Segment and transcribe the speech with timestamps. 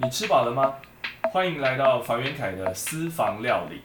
[0.00, 0.74] 你吃饱了吗？
[1.32, 3.82] 欢迎来到房元凯的私房料理。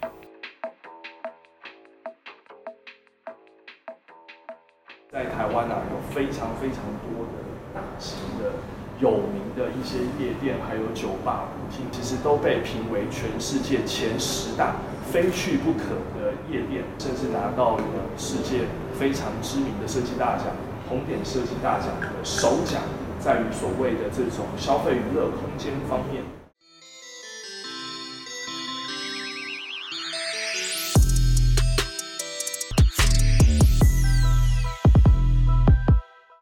[5.12, 7.42] 在台湾啊，有非常非常多的
[7.74, 8.52] 大型的、
[9.00, 14.76] 有名的一些夜店，还有酒吧、舞厅，其实都被评为全世界前十大
[15.12, 17.84] 非去不可的夜店，甚至拿到了
[18.20, 18.66] 世界
[19.00, 20.46] 非常知名的设计大奖——
[20.88, 22.84] 红点设计大奖的首奖，
[23.24, 26.22] 在于所谓的这种消费娱乐空间方面。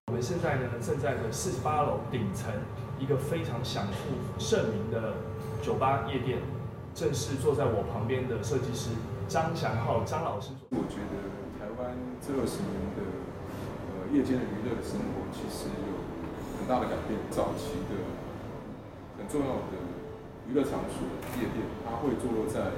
[0.07, 2.51] 我们现在呢，正在的四十八楼顶层
[2.97, 5.13] 一个非常享负盛名的
[5.61, 6.39] 酒吧夜店，
[6.95, 8.89] 正是坐在我旁边的设计师
[9.27, 10.49] 张祥浩张老师。
[10.71, 11.29] 我觉得
[11.59, 13.03] 台湾这二十年的
[13.85, 15.69] 呃夜间的娱乐生活其实
[16.61, 17.17] 很大的改变。
[17.33, 17.97] 早期的
[19.17, 19.81] 很重要的
[20.45, 21.01] 娱乐场所
[21.41, 22.77] 夜店，它会坐落在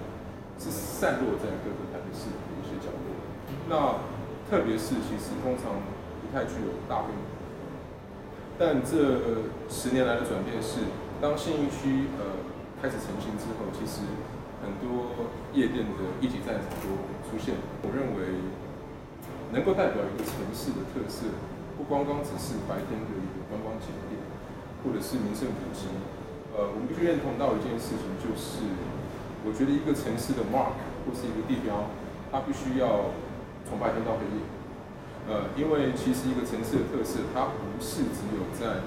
[0.55, 3.11] 是散落在各个台北市的一些角落。
[3.67, 3.99] 那
[4.47, 5.83] 特别是其实通常
[6.23, 7.27] 不太具有大规模。
[8.55, 10.87] 但这十年来的转变是，
[11.19, 12.39] 当信义区呃
[12.79, 14.07] 开始成型之后，其实
[14.63, 16.87] 很多夜店的一级战场都
[17.27, 17.55] 出现。
[17.81, 18.47] 我认为
[19.51, 21.25] 能够代表一个城市的特色，
[21.83, 24.15] 不光光只是白天的一个观光景点，
[24.79, 25.91] 或者是名胜古迹。
[26.55, 28.63] 呃，我们必须认同到一件事情，就是
[29.43, 31.91] 我觉得一个城市的 mark 或是一个地标，
[32.31, 33.11] 它必须要
[33.67, 34.39] 从白天到黑夜。
[35.27, 38.79] 呃，因为其实一个城市的特色，它不是只有在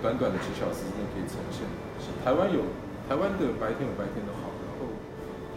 [0.00, 1.68] 短短的几小时之内可以呈现。
[2.24, 2.72] 台湾有
[3.04, 4.96] 台湾的白天有白天的好，然后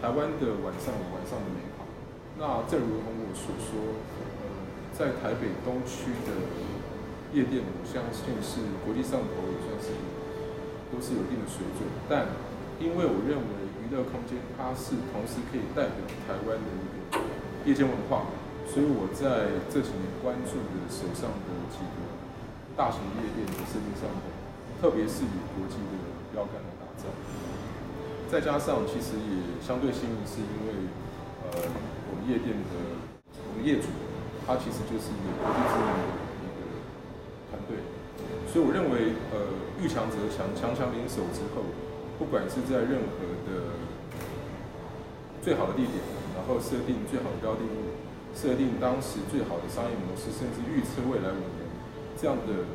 [0.04, 1.88] 台湾的晚上有晚上的美好。
[2.36, 3.96] 那正如同我所说，
[4.96, 6.32] 在台北东区的
[7.36, 9.92] 夜店，我相信是国际上头也算是
[10.88, 11.84] 都是有一定的水准。
[12.08, 12.32] 但
[12.80, 13.52] 因为我认为
[13.84, 17.20] 娱乐空间它是同时可以代表台湾的一个
[17.68, 18.24] 夜间文化。
[18.64, 21.96] 所以我在这几年关注的手上的几个
[22.72, 24.32] 大型夜店的设计上头，
[24.80, 25.94] 特别是以国际的
[26.32, 27.04] 标杆来打造。
[28.32, 30.88] 再加上其实也相对幸运，是因为
[31.52, 31.68] 呃
[32.08, 32.74] 我们夜店的
[33.46, 33.86] 我们业主，
[34.46, 36.60] 它其实就是一个国际知名的一个
[37.50, 37.82] 团队。
[38.46, 39.50] 所以我认为呃
[39.82, 41.66] 遇强则强，强强联手之后，
[42.18, 43.74] 不管是在任何的
[45.42, 45.98] 最好的地点，
[46.38, 47.98] 然后设定最好的标的物。
[48.36, 51.64] 设定当时最好的商业模式，甚至预测未来五年
[52.20, 52.68] 这样的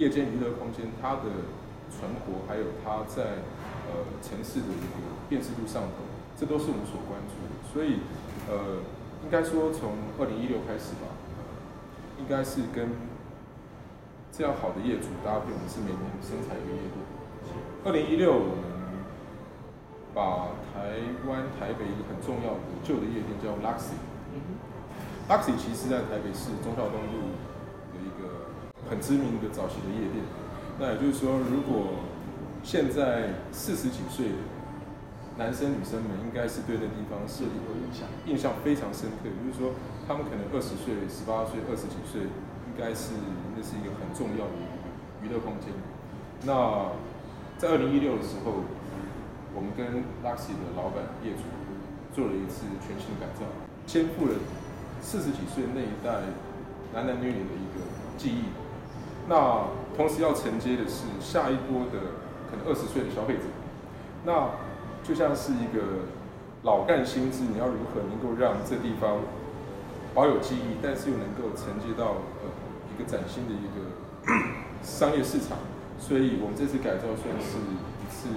[0.00, 1.44] 夜间娱乐空间，它的
[1.92, 3.44] 存活，还有它在
[3.92, 6.00] 呃城市的一个辨识度上头，
[6.40, 7.52] 这都是我们所关注的。
[7.68, 8.00] 所以
[8.48, 8.80] 呃，
[9.26, 11.10] 应该说从二零一六开始吧，
[12.16, 12.94] 应该是跟
[14.30, 17.02] 这样好的业主搭配，我们是每年生产一个夜店。
[17.84, 18.62] 二零一六，我们
[20.14, 23.98] 把台湾台北一个很重要的旧的夜店叫 Luxy。
[25.26, 27.34] Luxy 其实在台北市忠孝东路
[27.94, 28.54] 有一个
[28.88, 30.22] 很知名的早期的夜店。
[30.78, 31.98] 那也就是说，如果
[32.62, 34.26] 现在四十几岁
[35.36, 39.28] 男生女生们，应该是对那地方设立有印象，印象非常深刻。
[39.28, 39.72] 也就是说，
[40.08, 43.12] 他们可能二十岁、十八岁、二十几岁，应该是
[43.54, 44.56] 那是一个很重要的
[45.22, 45.68] 娱乐空间。
[46.44, 46.92] 那
[47.58, 48.64] 在二零一六的时候，
[49.54, 51.44] 我们跟 Luxy 的老板业主
[52.14, 53.44] 做了一次全新的改造，
[53.86, 54.32] 肩负了。
[55.02, 56.24] 四十几岁那一代
[56.92, 57.84] 男男女女的一个
[58.16, 58.44] 记忆，
[59.28, 62.16] 那同时要承接的是下一波的
[62.50, 63.42] 可能二十岁的消费者，
[64.24, 64.50] 那
[65.06, 66.08] 就像是一个
[66.62, 69.18] 老干新智，你要如何能够让这地方
[70.14, 72.50] 保有记忆，但是又能够承接到呃
[72.92, 74.32] 一个崭新的一个
[74.82, 75.58] 商业市场，
[75.98, 77.58] 所以我们这次改造算是
[78.02, 78.28] 一次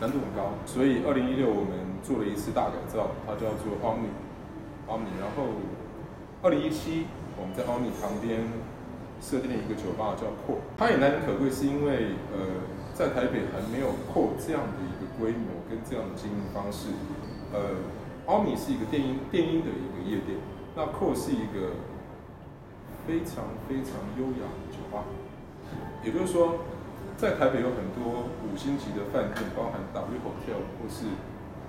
[0.00, 4.10] 难度很高，所以二零一六我们做了一次大改造，它叫做 Omni。
[4.90, 5.54] 奥米，然后
[6.42, 7.06] 二零一七
[7.38, 8.42] 我们在奥米旁边
[9.22, 12.42] 设定了一个酒吧叫扩，它也难能可贵，是因为呃
[13.00, 16.92] 在台北还没有扩这样的一个规模跟这样的经营方式。
[17.50, 17.80] 呃，
[18.26, 20.36] 奥米是一个电音电音的一个夜店，
[20.76, 21.80] 那扩是一个
[23.08, 25.08] 非常非常优雅的酒吧。
[26.04, 26.60] 也就是说，
[27.16, 31.06] 在台北有很多五星级的饭店，包含 W Hotel 或是。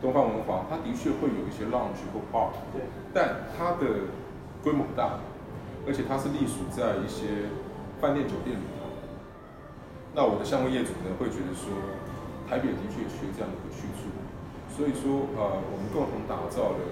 [0.01, 2.81] 东方文华，它的确会有一些 lounge 或 bar，对，
[3.13, 4.10] 但它的
[4.63, 5.19] 规模不大，
[5.86, 7.54] 而且它是隶属在一些
[8.01, 8.70] 饭店酒店里头。
[10.13, 11.72] 那我的项目业主呢，会觉得说，
[12.44, 14.12] 台北的确缺这样的一个去处，
[14.68, 16.84] 所以说，呃，我们共同打造了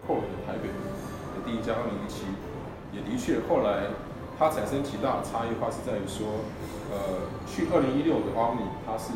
[0.00, 2.24] Core 的台北的第一家二零一七，
[2.88, 3.92] 也的确后来
[4.40, 6.48] 它产生极大的差异化是在于说，
[6.88, 9.12] 呃，去二零一六的 Omni 它是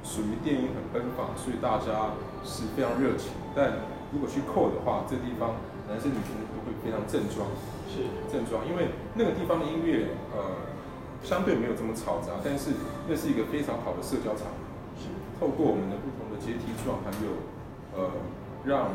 [0.00, 3.36] 属于电音很奔放，所以大家是非常热情。
[3.52, 3.84] 但
[4.16, 7.52] 如果去 Core 的话，这地方男生女生都会非常正装，
[7.84, 10.72] 是正装，因为那个地方的音乐呃
[11.22, 12.70] 相对没有这么嘈杂，但是
[13.08, 14.46] 那是一个非常好的社交场。
[14.96, 15.06] 是
[15.38, 17.30] 透过我们的不同的阶梯状，还有
[17.94, 18.10] 呃
[18.64, 18.90] 让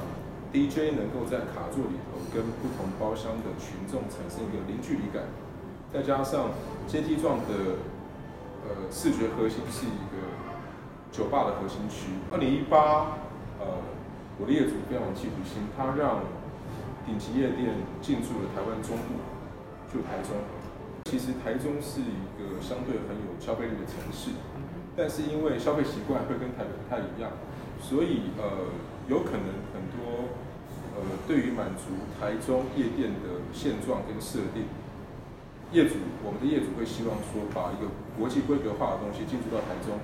[0.52, 5.24] DJ 能够在卡座里头跟不同包厢的群众产生一个零距离感。
[5.94, 6.50] 再加上
[6.88, 7.80] 阶梯状的
[8.66, 10.26] 呃视觉核心是一个
[11.12, 12.10] 酒吧的核心区。
[12.32, 13.20] 二零一八，
[13.60, 13.78] 呃，
[14.40, 16.22] 我的业主非常有企图心，他让
[17.06, 19.22] 顶级夜店进驻了台湾中部，
[19.94, 20.34] 就台中。
[21.06, 24.32] 其实台中是一个相对很有消费力的城市，
[24.96, 27.32] 但是因为消费习惯会跟台北不太一样，
[27.82, 28.72] 所以呃
[29.08, 30.34] 有可能很多
[30.96, 34.66] 呃对于满足台中夜店的现状跟设定。
[35.72, 39.98] 业主，我们的业主会希望说，把一个国际规格化的东西进驻到台中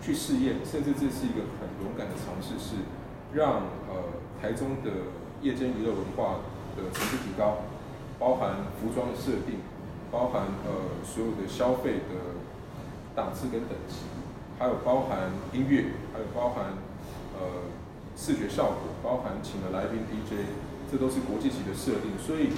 [0.00, 2.84] 去试验，甚至这是一个很勇敢的尝试，是
[3.32, 6.44] 让呃台中的夜间娱乐文化
[6.76, 7.64] 的层次提高，
[8.18, 9.64] 包含服装的设定，
[10.10, 12.38] 包含呃所有的消费的
[13.14, 14.06] 档次跟等级，
[14.58, 16.72] 还有包含音乐，还有包含
[17.34, 17.68] 呃
[18.16, 20.48] 视觉效果，包含请了来宾 DJ，
[20.90, 22.16] 这都是国际级的设定。
[22.18, 22.50] 所以，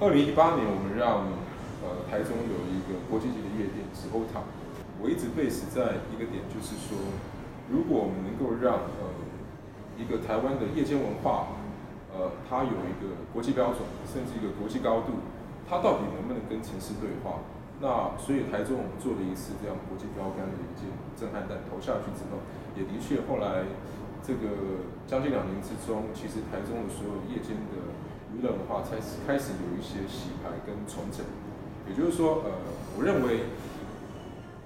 [0.00, 1.26] 二零一八年我们让
[1.82, 4.46] 呃，台中有一个国际级的夜店是 OTA，
[5.02, 6.96] 我一直 base 在一个点，就是说，
[7.68, 9.10] 如果我们能够让呃
[9.98, 11.58] 一个台湾的夜间文化，
[12.14, 15.18] 呃，它有一个国际标准，甚至一个国际高度，
[15.72, 17.40] 它到底能不能跟城市对话？
[17.80, 20.84] 那所以台中我们做了一次这样国际标杆的一件
[21.16, 22.44] 震撼弹投下去之后，
[22.76, 23.64] 也的确后来
[24.20, 27.88] 这个将近两年之中，其实台中的所有夜间的
[28.36, 31.24] 娱乐文化才开始有一些洗牌跟重整。
[31.88, 32.52] 也就是说，呃，
[33.00, 33.48] 我认为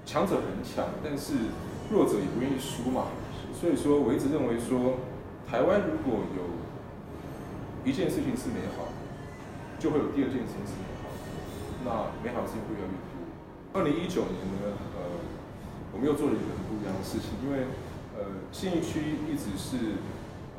[0.03, 1.55] 强者很强，但是
[1.87, 3.15] 弱者也不愿意输嘛。
[3.55, 4.99] 所以说，我一直认为说，
[5.47, 6.43] 台湾如果有
[7.87, 8.91] 一件事情是美好，
[9.79, 10.96] 就会有第二件事情是美好。
[11.87, 13.15] 那美好的事情会越来越多。
[13.79, 15.23] 二零一九年呢，呃，
[15.95, 17.71] 我们又做了一个很不一样的事情，因为
[18.19, 20.03] 呃，信义区一直是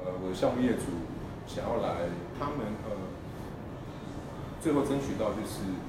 [0.00, 1.04] 呃我的项目业主
[1.44, 2.08] 想要来，
[2.40, 2.96] 他们呃
[4.64, 5.84] 最后争取到就是。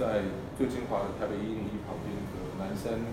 [0.00, 0.24] 在
[0.56, 3.04] 最精华的台北一零一旁边的南山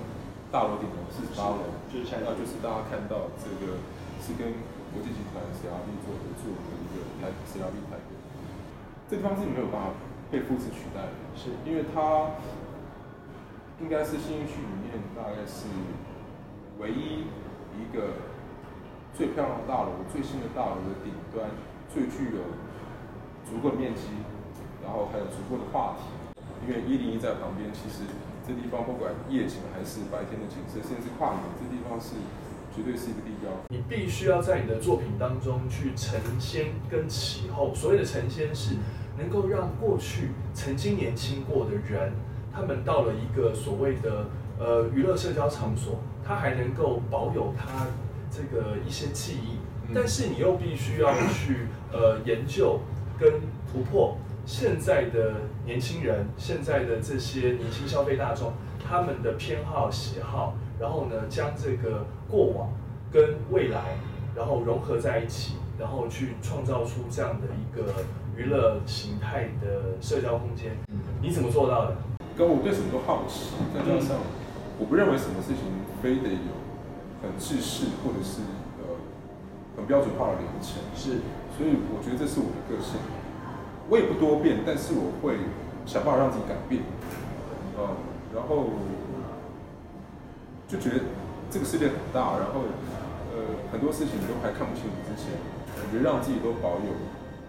[0.47, 3.83] 大楼顶楼四十八楼，就是那就是大家看到这个
[4.23, 4.55] 是跟
[4.95, 8.15] 国际集团 CRB 做合作的一个台 CRB 台北，
[9.11, 9.99] 这地方是没有办法
[10.31, 12.31] 被复制取代的，是因为它
[13.81, 15.67] 应该是新一区里面大概是
[16.79, 17.25] 唯一
[17.77, 18.13] 一个
[19.13, 21.49] 最漂亮的大楼、最新的大楼的顶端，
[21.93, 22.41] 最具有
[23.45, 24.01] 足够的面积，
[24.83, 26.03] 然后还有足够的话题。
[26.67, 28.03] 因为一零一在旁边，其实
[28.45, 32.15] 这地方不管夜景还是白天的景色，甚至跨年，这地方是
[32.75, 33.51] 绝对是一个地标。
[33.69, 37.73] 你必须要在你的作品当中去承先跟起后。
[37.73, 38.75] 所谓的承先是
[39.17, 42.13] 能够让过去曾经年轻过的人，
[42.53, 44.25] 他们到了一个所谓的
[44.59, 47.87] 呃娱乐社交场所，他还能够保有他
[48.29, 49.57] 这个一些记忆，
[49.93, 52.79] 但是你又必须要去呃研究
[53.19, 53.33] 跟
[53.71, 54.17] 突破。
[54.45, 55.33] 现在的
[55.65, 62.69] 年轻人，现在的这些年轻消费大众，他们的偏好喜好，然后呢，将这个过往
[63.11, 63.97] 跟未来，
[64.33, 67.91] 然后融合在一起，然后去创造出这样的一个
[68.37, 70.77] 娱乐形态的社交空间。
[71.19, 71.97] 你怎么做到的？
[72.37, 74.17] 跟我对什么都好奇，再加上
[74.77, 75.65] 我不认为什么事情
[76.03, 76.53] 非得有
[77.23, 78.45] 很制式或者是
[78.77, 78.93] 呃
[79.75, 81.25] 很标准化的流程，是，
[81.57, 83.01] 所以我觉得这是我的个性。
[83.89, 85.39] 我也不多变，但是我会
[85.87, 86.83] 想办法让自己改变，
[87.73, 87.97] 嗯，
[88.35, 88.69] 然后
[90.67, 91.09] 就觉得
[91.49, 92.69] 这个世界很大，然后
[93.33, 95.33] 呃很多事情都还看不清楚之前，
[95.73, 96.93] 我觉得让自己都保有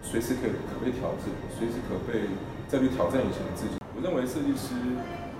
[0.02, 2.30] 随时可以可被调整，随时可被
[2.66, 3.76] 再去挑战以前的自己。
[3.94, 4.74] 我认为设计师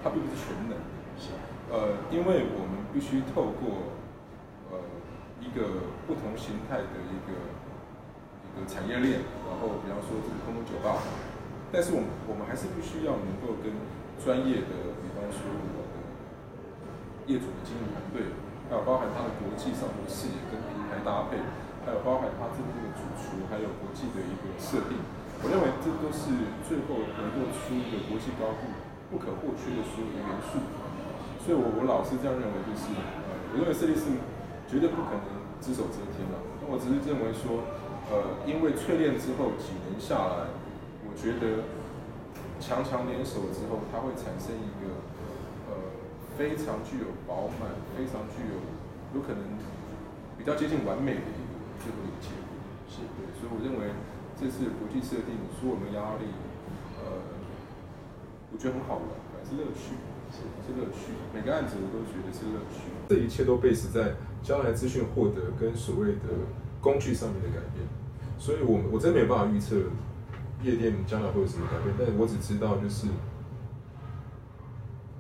[0.03, 0.77] 他并不是全能，
[1.19, 1.33] 是
[1.71, 3.95] 呃，因为我们必须透过
[4.71, 4.79] 呃
[5.41, 7.37] 一个不同形态的一个。
[8.67, 10.99] 产业链，然后比方说这个空中酒吧，
[11.71, 13.71] 但是我们我们还是必须要能够跟
[14.19, 16.03] 专业的，比方说我的
[17.31, 18.35] 业主的经营团队，
[18.67, 21.39] 还有包含他的国际上的视野跟平台搭配，
[21.89, 25.01] 还有包含他这边的主厨，还有国际的一个设定，
[25.41, 26.37] 我认为这都是
[26.69, 28.69] 最后能够出一个国际高度
[29.09, 30.61] 不可或缺的所有的元素。
[31.41, 34.21] 所以我我老是这样认为，就是呃，我认为设计师
[34.69, 36.37] 绝对不可能只手遮天了。
[36.61, 37.65] 那我只是认为说。
[38.09, 40.49] 呃，因为淬炼之后几年下来，
[41.05, 41.61] 我觉得
[42.57, 44.97] 强强联手之后，它会产生一个
[45.69, 45.77] 呃
[46.33, 48.57] 非常具有饱满、非常具有
[49.13, 49.45] 有可能
[50.41, 51.48] 比较接近完美的一个
[51.79, 52.59] 最后一个结果。
[52.91, 53.95] 是对，所以我认为
[54.35, 56.27] 这次国际设定说我们压力，
[56.99, 57.23] 呃，
[58.53, 59.95] 我觉得很好玩，还是乐趣，
[60.33, 61.13] 是是乐趣。
[61.35, 62.91] 每个案子我都觉得是乐趣。
[63.09, 66.49] 这一切都 base 在将来资讯获得跟所谓的
[66.81, 67.87] 工具上面的改变。
[68.39, 69.77] 所以我我真没有办法预测
[70.63, 73.07] 夜店将来会有什么改变，但是我只知道就是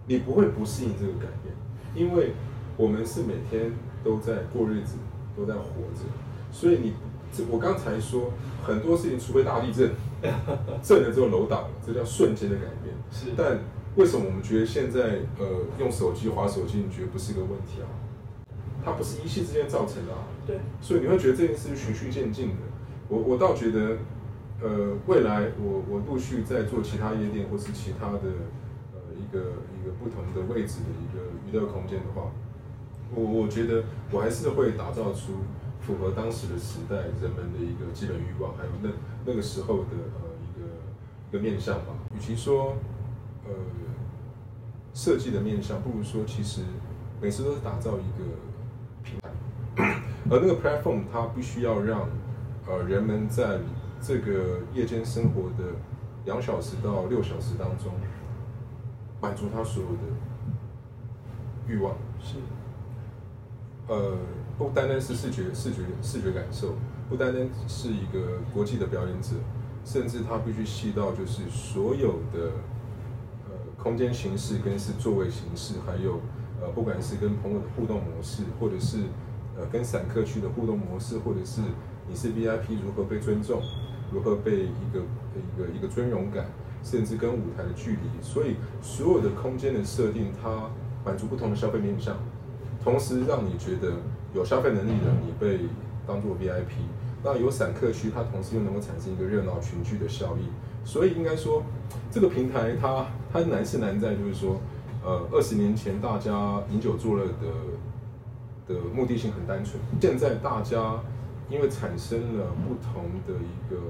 [0.06, 1.54] 你不会不适应这个改变，
[1.94, 2.32] 因为
[2.76, 3.72] 我们是每天
[4.02, 4.96] 都在过日子，
[5.36, 6.06] 都在活着，
[6.50, 6.94] 所以你
[7.32, 9.90] 这我刚才说很多事情，除非大地震，
[10.82, 12.94] 震了之后楼倒了，这叫瞬间的改变。
[13.10, 13.58] 是，但
[13.96, 15.46] 为什么我们觉得现在呃
[15.78, 17.88] 用手机划手机，你觉得不是个问题啊？
[18.84, 20.24] 它不是一夕之间造成的啊。
[20.46, 22.54] 对，所以你会觉得这件事是循序渐进的。
[23.08, 23.96] 我我倒觉得，
[24.62, 28.20] 呃，未来我我陆续在做其他夜店或是其他的
[28.94, 29.38] 呃一个
[29.76, 32.30] 一个不同的位置的一个娱乐空间的话，
[33.14, 35.32] 我我觉得我还是会打造出
[35.88, 38.90] 符合当时的时代人们的一个基本欲望，还有那
[39.24, 40.68] 那个时候的呃一个
[41.30, 41.94] 一个面向吧。
[42.14, 42.76] 与其说
[43.46, 43.54] 呃
[44.92, 46.60] 设计的面向，不如说其实
[47.22, 48.24] 每次都是打造一个
[49.02, 49.30] 平台，
[50.30, 52.06] 而那个 platform 它必须要让。
[52.70, 53.60] 呃，人们在
[53.98, 55.72] 这个夜间生活的
[56.26, 57.90] 两小时到六小时当中，
[59.22, 60.02] 满足他所有的
[61.66, 61.96] 欲望。
[62.20, 62.36] 是。
[63.86, 64.18] 呃，
[64.58, 66.74] 不单单是视觉、视觉、视觉感受，
[67.08, 69.36] 不单单是一个国际的表演者，
[69.84, 72.50] 甚至他必须细到就是所有的
[73.46, 76.20] 呃空间形式跟是座位形式，还有
[76.60, 78.98] 呃不管是跟朋友的互动模式，或者是
[79.56, 81.62] 呃跟散客区的互动模式，或者是。
[82.10, 83.60] 你是 VIP 如何被尊重，
[84.10, 85.00] 如何被一个
[85.36, 86.46] 一个一个尊荣感，
[86.82, 90.70] 甚至跟舞台的距离，所以所有的空间的设定，它
[91.04, 92.16] 满足不同的消费面向，
[92.82, 93.92] 同时让你觉得
[94.34, 95.66] 有消费能力的你被
[96.06, 96.86] 当做 VIP，
[97.22, 100.48] 那有散客区，它同时又能够产生一个热闹群聚的效益，
[100.84, 101.62] 所以应该说
[102.10, 104.60] 这个平台它它难是难在就是说，
[105.04, 111.00] 呃，二十年前大家饮酒作乐的的目的性很单纯，现在大家。
[111.50, 113.80] 因为产生了不同的一个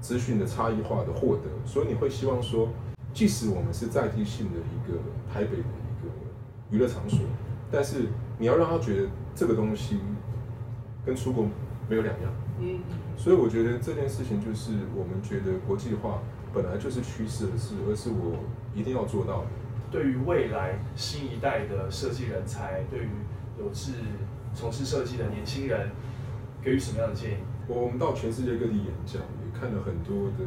[0.00, 2.70] 资讯的差异化的获得，所以你会希望说，
[3.14, 4.98] 即使我们是在地性的一个
[5.32, 6.10] 台北的一个
[6.72, 7.20] 娱乐场所，
[7.70, 8.08] 但是
[8.38, 10.00] 你要让他觉得这个东西
[11.04, 11.46] 跟出国
[11.88, 12.32] 没有两样。
[12.60, 12.80] 嗯，
[13.16, 16.20] 所以我觉得这件事情就是我们觉得国际化
[16.52, 18.36] 本来就是趋势的事，而是我
[18.74, 19.46] 一定要做到的。
[19.90, 23.08] 对于未来新一代的设计人才，对于
[23.58, 23.92] 有志
[24.54, 25.90] 从事设计的年轻人。
[26.60, 27.36] 给予什么样的建议？
[27.68, 30.44] 我我们到全世界各地演讲，也看了很多的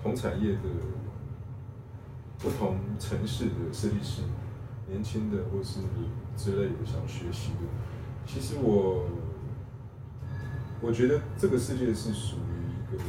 [0.00, 0.68] 同产业的
[2.38, 4.20] 不同城市的设计师，
[4.94, 7.58] 年轻的或是你之类的想学习的。
[8.24, 9.06] 其实我
[10.80, 13.02] 我觉得这个世界是属于一个，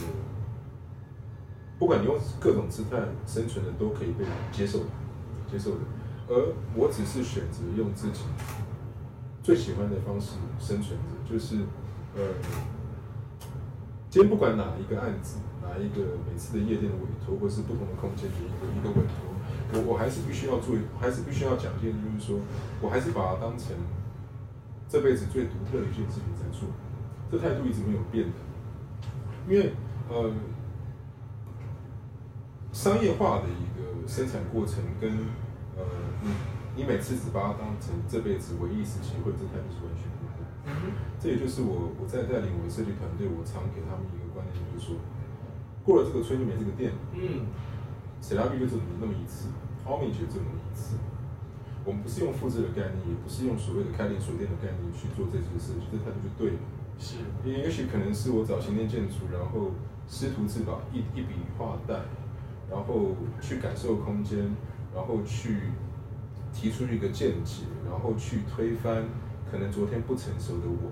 [1.77, 4.85] 不管你用各种姿态生存的，都可以被接受的，
[5.49, 5.81] 接受的。
[6.27, 8.21] 而我只是选择用自己。
[9.43, 11.57] 最喜欢的方式生存着，就是
[12.15, 12.33] 呃，
[14.09, 19.34] 今天不管哪一个案子，哪一个每次的夜店的委托，或是不同的空间的一个一个委托，
[19.75, 22.39] 我我还是必须要做，还是必须要讲一件，就是说
[22.81, 23.75] 我还是把它当成
[24.87, 26.69] 这辈子最独特的一件事情在做，
[27.29, 28.33] 这态度一直没有变的，
[29.47, 29.73] 因为
[30.09, 30.31] 呃，
[32.71, 35.11] 商业化的一个生产过程跟
[35.77, 35.83] 呃
[36.23, 36.29] 你。
[36.77, 40.43] 你每次只把它当成这辈子唯一事情，或者这态度是完全不同。
[41.17, 44.99] 这也就是我我在带领我的设计团队，我常给他们一个观念，就是说，
[45.85, 46.91] 过了这个村就没这个店。
[47.15, 47.47] 嗯，
[48.19, 49.47] 谁拉 B 就只能那么一次
[49.85, 50.97] ，Homage 就这么一次。
[51.85, 56.59] 我们不是用复制的概念，也不是用所谓的开连锁店的概念去做这件事情，这态度就对了。
[56.97, 59.71] 是，也也许可能是我早前练建筑，然后
[60.07, 61.93] 师徒制吧，一一笔画带，
[62.69, 64.39] 然后去感受空间，
[64.93, 65.71] 然后去。
[66.55, 69.03] 提出一个见解，然后去推翻
[69.51, 70.89] 可能昨天不成熟的我，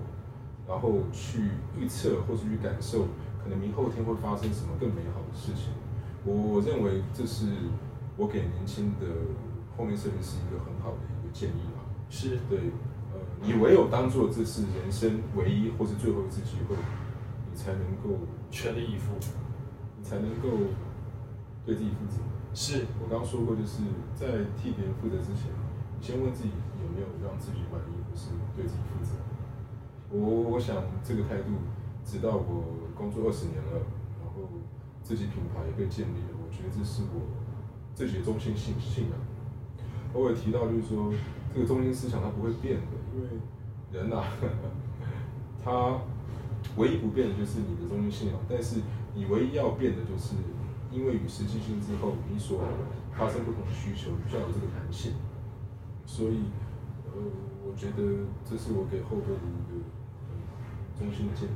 [0.68, 3.06] 然后去预测或者去感受
[3.42, 5.72] 可能明后天会发生什么更美好的事情。
[6.22, 7.46] 我我认为这是
[8.16, 9.06] 我给年轻的
[9.76, 11.82] 后面设计师一个很好的一个建议吧。
[12.08, 12.70] 是对，
[13.12, 16.76] 呃，你唯有当做这是人生唯一或是最后一次机会，
[17.50, 19.14] 你才能够全力以赴，
[19.98, 20.48] 你才能够
[21.66, 22.22] 对自己负责。
[22.54, 23.82] 是我刚刚说过，就是
[24.14, 25.50] 在替别人负责之前，
[26.00, 29.18] 先问自己有没有让自己满意，或是对自己负责。
[30.14, 31.50] 我我想这个态度，
[32.04, 33.82] 直到我工作二十年了，
[34.22, 34.46] 然后
[35.02, 37.18] 自己品牌也被建立了，我觉得这是我
[37.94, 39.12] 自己的中心信信仰。
[40.12, 41.12] 我也提到，就是说
[41.54, 42.82] 这个中心思想它不会变的，
[43.14, 43.28] 因为
[43.92, 44.22] 人呐、
[45.64, 45.98] 他
[46.76, 48.80] 唯一不变的就是你的中心信仰，但是
[49.14, 50.34] 你唯一要变的就是，
[50.90, 52.60] 因为与时俱进之后，你所
[53.12, 55.14] 发生不同的需求，需要有这个弹性。
[56.06, 56.44] 所以，
[57.06, 57.12] 呃，
[57.66, 59.82] 我觉得这是我给后辈的一个
[60.30, 60.34] 呃
[60.98, 61.52] 中心的建议。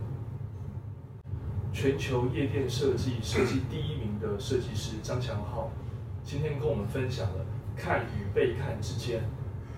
[1.73, 5.71] 全球夜店设计设计第一名的设计师张强浩，
[6.28, 9.23] 今天跟我们分享了看与被看之间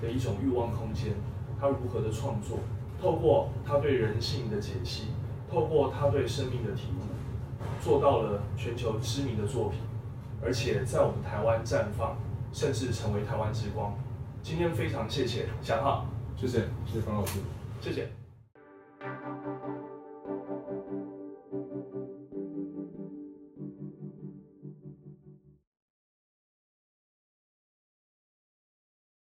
[0.03, 1.13] 的一种欲望空间，
[1.61, 2.59] 他如何的创作，
[3.01, 5.05] 透过他对人性的解析，
[5.49, 7.05] 透过他对生命的体悟，
[7.81, 9.79] 做到了全球知名的作品，
[10.43, 12.17] 而且在我们台湾绽放，
[12.53, 13.97] 甚至成为台湾之光。
[14.43, 16.05] 今天非常谢谢小浩，
[16.37, 17.39] 谢谢，谢谢方老师。
[17.81, 18.20] 谢谢。